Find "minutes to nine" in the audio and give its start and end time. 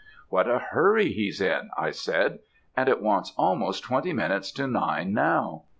4.13-5.13